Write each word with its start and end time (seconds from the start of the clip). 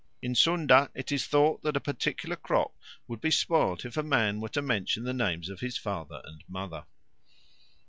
In 0.19 0.33
Sunda 0.33 0.89
it 0.95 1.11
is 1.11 1.27
thought 1.27 1.61
that 1.61 1.77
a 1.77 1.79
particular 1.79 2.35
crop 2.35 2.75
would 3.07 3.21
be 3.21 3.29
spoilt 3.29 3.85
if 3.85 3.97
a 3.97 4.01
man 4.01 4.41
were 4.41 4.49
to 4.49 4.59
mention 4.63 5.03
the 5.03 5.13
names 5.13 5.47
of 5.47 5.59
his 5.59 5.77
father 5.77 6.23
and 6.25 6.43
mother. 6.47 6.87